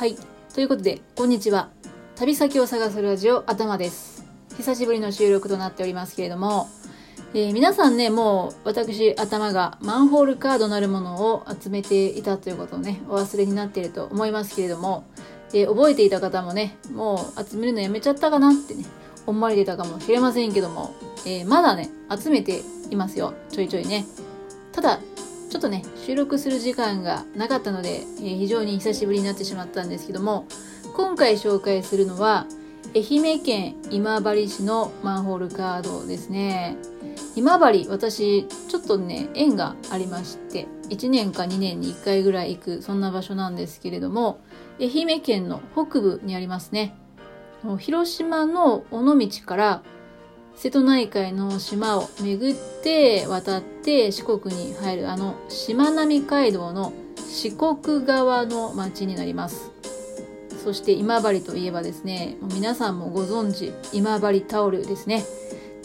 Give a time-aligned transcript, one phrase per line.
[0.00, 0.16] はい。
[0.54, 1.68] ということで、こんにちは。
[2.16, 4.24] 旅先を探すラジオ、頭です。
[4.56, 6.70] 久しぶりの収録となっておりますけれども、
[7.34, 15.04] えー皆さんね、もう私、頭がマンホールカードなるものを集めていたということをね、お忘れになっていると思いますけれども、
[15.52, 18.86] えー覚えていた方もね、もう集めるのやめちゃったかなってね、
[19.26, 20.94] 思われてたかもしれませんけども、
[21.26, 23.34] えーまだね、集めていますよ。
[23.50, 24.06] ちょいちょいね。
[24.72, 24.98] ただ、
[25.50, 30.46] ちょっとね、収録する時間がなかったので、えー非常に久しぶりになってしまったんですけども、
[30.96, 32.46] 今回紹介するのは、
[32.94, 36.76] 愛媛県今治市のマンホールカードですね。
[37.34, 44.40] 今治、私、ちょっとね、縁がありまして、1年か2年に1回ぐらい行く、そんな場所なんですけれども、
[44.80, 46.94] 愛媛県の北部にありますね。
[47.78, 49.82] 広島の尾道から
[50.62, 59.70] 瀬戸内海の島を巡って渡って四国に入るあのしまなみ海道の四国側の町になります。
[60.62, 65.24] そして今治といえばですね皆さんもご存知今治タオルですね。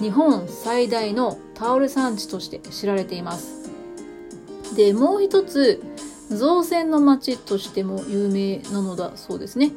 [0.00, 3.70] 日本最大のタオル産地として知られています。
[4.74, 5.84] でもう一つ
[6.30, 9.70] 造船の町としても有名なのだそうですね。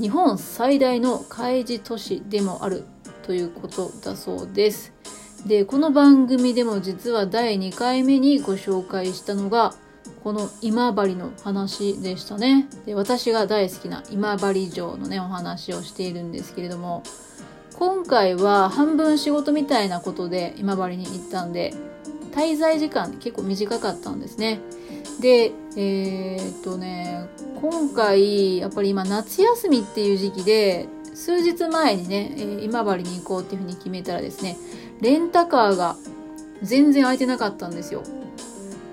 [0.00, 2.84] 日本最大の海事都市でもある
[3.28, 4.94] ということだそうです。
[5.44, 9.74] で、この番組でも実は第2回目にご紹介したのが、
[10.24, 12.70] この今治の話でしたね。
[12.86, 17.02] で、私が大好きな今治城のね、お話をしているんですけれども、
[17.78, 21.74] 今回は半分仕事みたいなことで今治に行ったんで、
[22.32, 24.60] 滞在時間結構短かったんですね。
[25.20, 27.28] で、えーっとね、
[27.60, 34.56] 今回、やっぱり今夏休みっていう時期で、数日前にね、えー今治に行こうっていうふうに決めたらですね、
[35.00, 35.96] レンタカーが
[36.62, 38.04] 全然空いてなかったんですよ。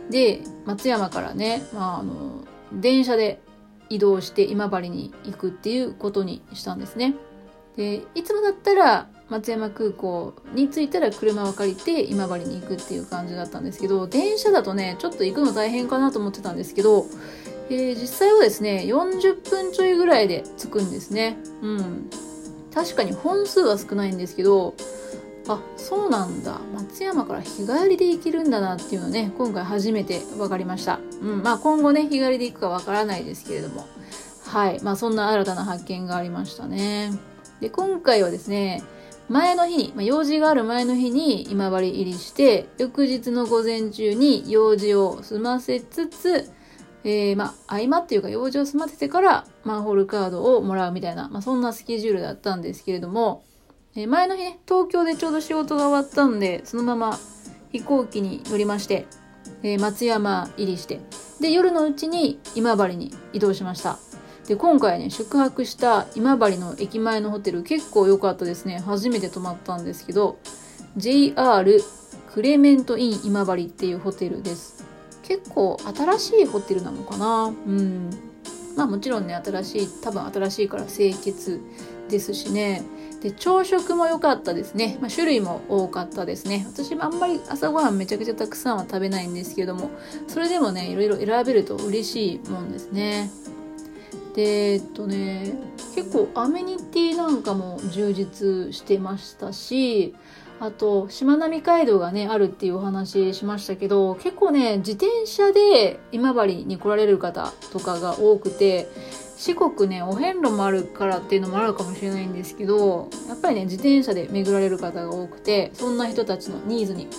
[0.10, 2.44] で、松山からね、まあ、あの、
[2.74, 3.42] 電車で
[3.90, 7.14] 移動して今治に行くっていうことにしたんですね。
[7.78, 17.06] で、いつもだったら松山空港に着いたら車を借りて今治に行くっていう感じだったんですけど、電車だとね、ちょっと行くの大変かなと思ってたんですけど、
[17.70, 21.38] えー実際はですね、40分ちょいぐらいで着くんですね。
[21.62, 22.10] うん。
[22.74, 24.76] 確かに本数は少ないんですけど、
[25.48, 26.60] あ、そうなんだ。
[26.74, 31.00] 松山から日帰りで行けるんだなっていうのね、今回初めて分かりました。
[31.22, 31.44] うん。
[31.44, 33.88] まあ今後ね、日帰りで行くか分からないですけれども。
[34.46, 34.80] はい。
[34.82, 37.12] まあそんな新たな発見がありましたね。
[37.60, 38.84] で、今回はですね、
[39.30, 46.50] 前の日に、まあ、用事がある前の日に今治入りして、翌日の午前中に用事を済ませつつ、
[47.06, 53.44] えー、まあ、合間っていうか用事を済ませてからマンホールカードをもらうみたいな、まあ、そんなスケジュールだったんですけれども、
[53.96, 57.20] えー前の日ね、東京でちょうど仕事が終わったんで、そのまま
[57.72, 59.06] 飛行機に乗りまして、
[59.62, 61.00] えー松山入りして、
[61.40, 64.00] で、夜のうちに今治に移動しました。
[64.48, 68.80] で、今回ね、宿泊した今治の駅前のホテル結構良かったですね。
[68.80, 70.40] 初めて泊まったんですけど、
[70.98, 71.84] JR
[72.34, 74.85] クレメントイン今治っていうホテルです。
[75.28, 77.46] 結構新しいホテルなのかな？
[77.46, 78.10] うん。
[78.76, 81.62] まあもちろんね、新しい、多分新しいから清潔
[82.10, 82.84] ですしね。
[83.22, 84.98] で、朝食も良かったですね。
[85.00, 86.68] まあ種類も多かったですね。
[86.70, 89.92] 私もあんまり朝ごはんめちゃくちゃたくさんは食べないんですけども、
[90.28, 93.32] それでもね、いろいろ選べると嬉しいもんですね。
[94.36, 95.54] で、えっとね、
[95.96, 100.14] 結構アメニティなんかも充実してましたし、
[100.60, 108.88] あと、しまなみ海道がね、あるっていうお話しましたけど、結構ね、自転車で今治に来られる方とかが多くて、
[109.38, 117.10] 四国ね、お遍路もあるからっていうのもあるかもしれないんですけど、やっぱりね、自転車で巡られる方が多くて、そんな人たちのニーズに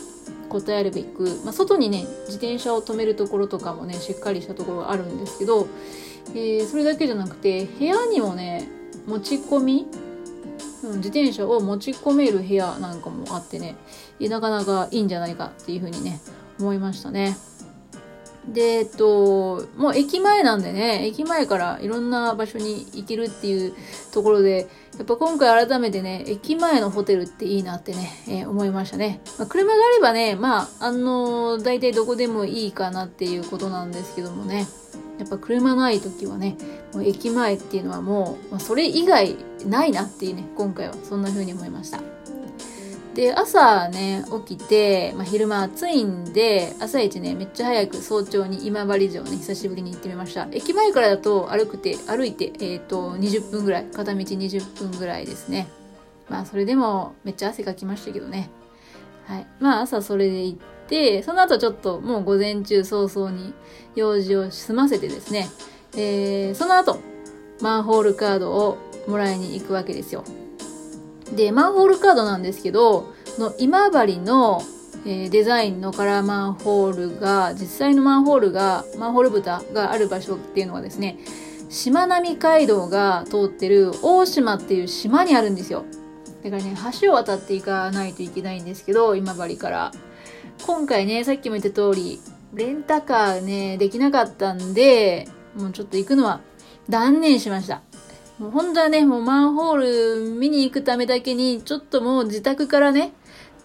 [0.49, 5.69] 応えるべく、まあ、外にね、自転車を止めるところとかもね、しっかりしたところがあるんですけど、
[6.35, 8.67] えーそれだけじゃなくて、部屋にもね、
[9.07, 9.87] 持ち込み
[10.87, 13.77] うん自転車を持ち込める部屋なんかもあってね、
[14.21, 16.21] なかなかいいんじゃないかっていうふうにね、
[16.59, 17.37] 思いましたね。
[18.49, 23.75] で、えっと、もう駅前なんでね、駅前からいろんな場所に行けるっていう
[24.13, 29.21] ところで、やっぱ今回改めてね、駅前のホテルっていいなってね、えー思いましたね。
[29.39, 34.67] まあ、車があればね、まあ、あのー大体どこでもいいかなっていうことなんですけどもね、
[35.19, 36.57] やっぱ車ない時はね、
[36.93, 39.37] もう駅前っていうのはもう、まあ、それ以外
[39.67, 42.01] ないなっていうね、今回はそんな風に思いました。
[43.15, 50.49] で、朝ね、起きて、まあ、昼間暑いんで、朝一ね、めっちゃ早く早朝に今治城ね、久しぶりに行ってみました。
[50.53, 55.67] 駅前からだと歩くて、歩いて、えっ、と、20分ぐらい、片道20分ぐらいですね。
[56.29, 58.51] まあ、それでもめっちゃ汗かきましたけどね。
[59.27, 59.47] はい。
[59.61, 63.55] まあ、朝それで行ってて、その後ちょっともう午前中早々に
[63.95, 65.49] 用事を済ませてですね、
[65.97, 66.99] えー、その後、
[67.61, 70.25] マンホールカードをもらいに行くわけですよ。
[71.35, 74.63] で、マンホールカードなんですけど、の今治の、
[75.05, 81.19] えー、デザインのカラーマンホールが、実際のマンホールが、マンホール蓋がある場所っていうのはですね、
[81.69, 85.85] しまなみ海道が通ってる大島っていう島にあるんですよ。
[86.45, 89.93] だからね、橋を渡っていかないといけないんですけど、今治から。
[90.65, 92.21] 今回ね、さっきも言った通り、
[92.55, 96.41] レンタカーね、できなかったんで、もうちょっと行くのは
[96.89, 97.83] 断念しました。
[98.39, 103.13] もう本当はね、もうマンホール見に行くためだけに、ちょっともう自宅からね、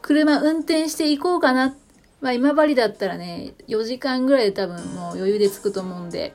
[0.02, 1.76] 車運転していこうかな。
[2.22, 6.34] まあ今治だったらね、4時間ぐらいで多分もう余裕で着くと思うんで、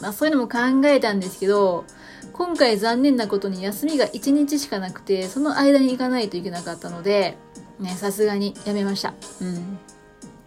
[0.00, 1.84] まあそういうのも考えたんですけど、
[2.32, 7.36] 今回残念なことに休みが1日しかなくて、その間に行かないといけなかったので、
[7.82, 9.14] ね、さすがにやめました。
[9.40, 9.78] うん。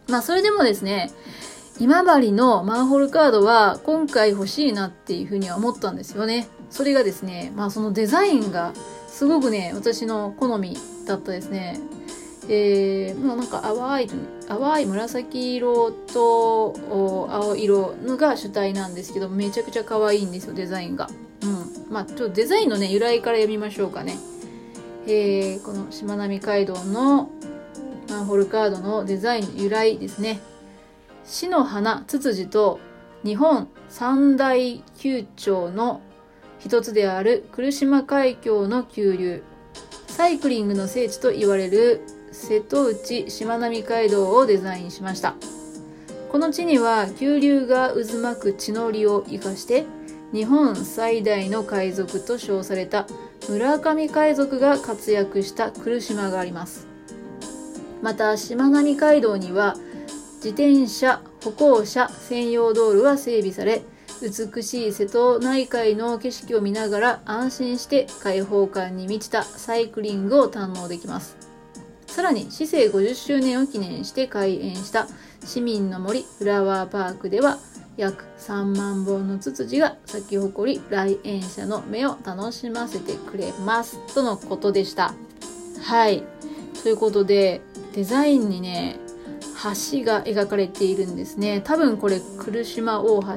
[0.08, 1.12] まあそれでもですね、
[1.80, 6.48] 今治のマンホールカードは今回欲しいなっていうふうには思ったんですよね。
[6.70, 8.74] それがですね、まあそのデザインが
[9.08, 11.80] すごくね、私の好みだったですね。
[12.48, 14.10] えー、もうなんか淡い、
[14.48, 16.76] 淡い紫色と
[17.30, 21.10] 青色のが主体なんですけど、めちゃくちゃ可愛いんですよ、デザインが。
[21.42, 21.46] う
[21.90, 21.92] ん。
[21.92, 24.18] まあちょっとデザインのね、由来から読みましょうかね。
[25.08, 27.30] えー、このしまなみ海道の
[28.10, 30.40] マンホールカードのデザインの由来ですね。
[31.26, 32.80] 死の花、ツツジと
[33.24, 36.02] 日本三大急潮の
[36.60, 39.44] 一つである来島海峡の急流、
[40.08, 45.36] サイクリングの聖地と言われる瀬戸内しまなみ海道をデザインしました。
[46.32, 49.86] この地には急流が渦巻く地の利を生かして
[50.34, 53.08] 日本最大の海賊と称された
[53.48, 56.88] 村上海賊が活躍した来島があります。
[58.02, 59.76] また、しまなみ海道には
[60.38, 63.84] 自転車、歩行者専用道路が整備され、
[64.22, 71.38] 美しい瀬戸内海の景色を見ながら安心して開放感に満ちたサイクリングを堪能できます。
[72.08, 75.08] さらに、市政50周年を記念して開園した
[75.44, 77.60] 市民の森フラワーパークでは、
[77.98, 84.00] 約3万本のツツジが咲き誇り、来園者の目を楽しませてくれます。
[84.14, 85.14] とのことでした。
[85.84, 86.24] はい。
[86.84, 87.62] ということで、
[87.94, 89.00] デザインにね、
[89.64, 91.62] 橋が描かれているんですね。
[91.64, 93.30] 多分これ、来島大橋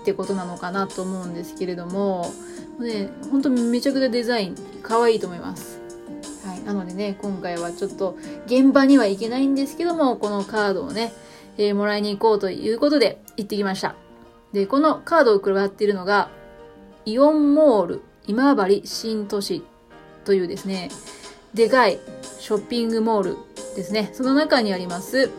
[0.00, 2.32] ってことなのかなと思うんですけれども、
[2.80, 5.78] ね、本当めちゃくちゃデザイン可愛いと思います。
[6.44, 6.64] はい。
[6.64, 8.16] なのでね、今回はちょっと
[8.46, 11.12] 現場には行けないんですけども、このカードをね、
[11.60, 13.94] えー、もらいに行こうということで行ってきました。
[14.54, 16.30] で、このカードを配っているのが、
[17.04, 19.62] イオンモール今治新都市
[20.24, 20.88] というですね、
[21.52, 21.98] でかい
[22.38, 23.36] ショッピングモール
[23.76, 24.08] ですね。
[24.14, 25.30] その中にあります、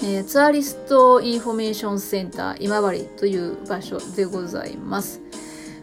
[0.00, 5.20] えー、ツアリストインフォメーションセンター今治という場所でございます。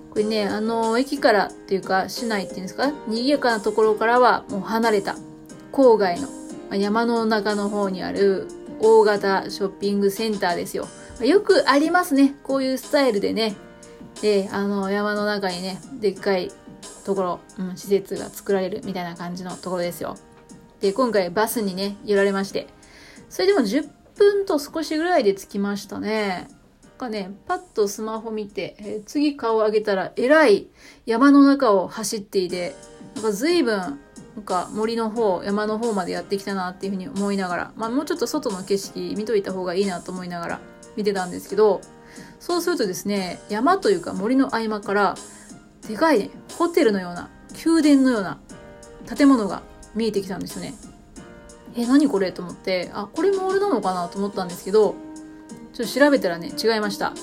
[0.09, 5.15] これね、あの、駅からっていうか、市内っていうんですか、賑やかなところからはもう離れた、
[5.71, 6.27] 郊外の
[6.71, 8.47] ま、山の中の方にある
[8.83, 10.87] 大型ショッピングセンターですよ。
[11.21, 12.35] よくありますね。
[12.43, 13.55] こういうスタイルでね。
[14.21, 16.51] で、あの、山の中にね、でっかい
[17.05, 20.17] ところ、うん、施設が作られるみたいな感じのところですよ。
[20.81, 22.67] で、今回バスにね、揺られまして。
[23.29, 26.47] それでも10分と少しぐらいで着きましたね。
[27.03, 30.67] かね、パッとスマホ見て、えー、次顔を上げたら、えらい
[31.05, 32.75] 山の中を走っていて、
[33.15, 33.99] なんか随分、
[34.35, 40.59] なんか森の方、山の方までやってきたなっていうふうに思いながら、まあもうちょっと外の景色見といた方がいいなと思いながら
[40.95, 41.81] 見てたんですけど、
[42.39, 45.15] そうするとですね、山というか森の合間から、
[45.87, 47.29] でかいね、ホテルのような、
[47.65, 48.39] 宮殿のような
[49.15, 49.61] 建物が
[49.95, 50.73] 見えてきたんですよね。
[51.75, 54.95] え、何これと思って、あ、これモールなのかなと思ったんですけど、
[55.73, 57.13] ちょっと調べたらね、違いました。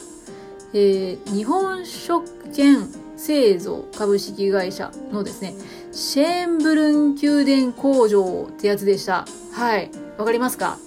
[0.72, 2.88] えー、日本食券
[3.20, 5.54] 製造株式会社のですね、
[5.92, 9.26] シェーンブルン宮殿工場ってやつでした。
[9.52, 9.90] はい。
[10.16, 10.78] わかりますか？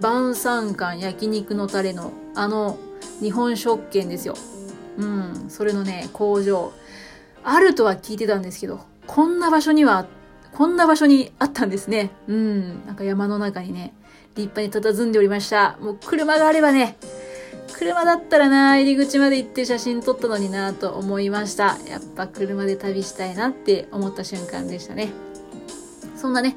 [0.00, 2.78] 晩餐館焼肉のタレのあの
[3.20, 4.34] 日本食券ですよ。
[4.98, 6.72] うん、それのね、工場。
[7.44, 10.06] あるとは聞いてたんですけど、こんな場所には、
[10.52, 12.10] こんな場所にあったんですね。
[12.26, 13.94] うん、なんか山の中にね、
[14.34, 15.78] 立派に佇んでおりました。
[15.80, 16.96] もう車があればね、
[17.82, 21.78] 車だったらな、入り口まで行って写真撮ったのになと思いました。
[21.88, 25.08] やっぱ車で旅したいなって思った瞬間でしたね。
[26.16, 26.56] そんなね、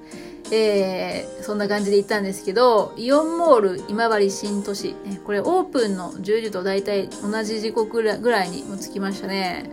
[0.52, 9.72] えー、そんな感じで行ったんですけど、イオンモール今治新都市、これオープンの10時と大体同じ時刻ぐらいにも着きましたね。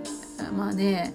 [0.57, 1.13] まあね、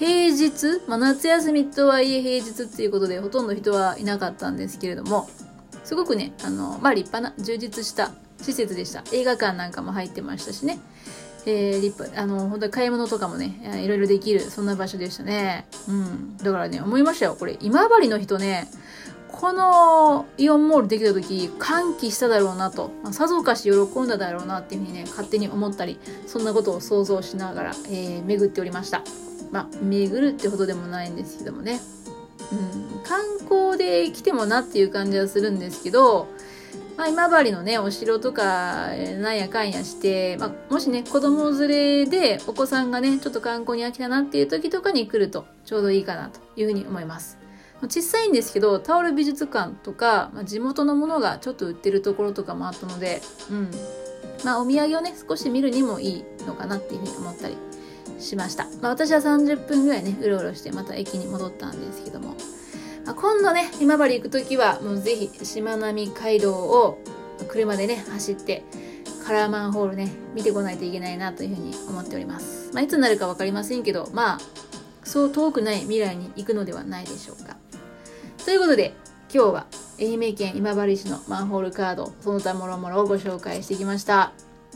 [0.00, 5.28] 平日、まあ、夏休みとはいえ平日っていうことでほとんど人はいなかったんですけれども、
[5.84, 9.04] すごくね、あの、まあ立派な充実した施設でした。
[9.12, 10.78] 映画館なんかも入ってましたしね。
[11.46, 15.66] えー、立派、あの、本当に買い物とかもね、いろいろできる、そんな場所でしたね。
[15.88, 16.36] うん。
[16.38, 17.36] だからね、思いましたよ。
[17.38, 18.68] これ、今治の人ね、
[19.28, 29.02] このイオンモールできた時、歓喜しただろうなと、まあ、さぞかし喜んだだろうなっていうふうにね、勝手に思ったり、そんなことを想像しながら、えー、巡っておりました。
[29.52, 31.80] まあ、巡るってほどでもないんですけどもね。
[32.50, 36.28] うん、観光で来てもなっていう感じはするんですけど、
[36.96, 38.88] まあ、今治のね、お城とか、
[39.20, 47.38] なんやかんやして、まあ、もしね、子供連れでお子さんがね、ちょっと観光に飽きたなっていう時とかに来るとちょうどいいかなというふうに思います。
[47.82, 53.70] 小さいんですけど、タオル美術館とか、まあ、地元のものがちょっと売ってるところとかもあったので、うん。
[54.44, 57.56] まあ、お土産をね、少し見るにもいいのかなっていうふうに思ったり
[58.18, 58.64] しました。
[58.80, 62.34] まあ、私は30分ぐらいね、うろうろしてまた駅に戻ったんですけども、
[63.16, 66.98] 今度ね、今治行くときは、もうぜひ、しまなみ海道を
[67.48, 68.62] 車でね、走って、
[69.26, 72.70] カラーマンホールね、見てこないといけないなというふうに思っております。
[72.74, 74.38] まあ、いつになるか分かりませんけど、まあ、
[75.02, 77.56] そう遠くない未来に行くのではないでしょうか。
[78.44, 78.92] ということで、
[79.32, 79.66] 今日は
[79.98, 84.32] 愛媛県今治市のマンホールカード、その他もろもろをご紹介してきました。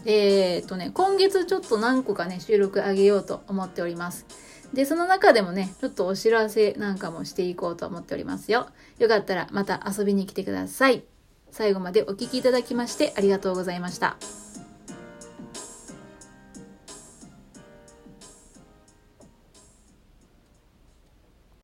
[0.06, 4.24] えー、っとね、今月ちょっと何個かね、収録あげようと思っております。
[4.72, 8.68] で、その中でもね、ちょっとお知らせなんかもしていこうと思っておりますよ。
[8.98, 11.02] よかったらまた遊びに来てください。
[11.50, 14.16] 最後までお聴きいただきましてありがとうございました。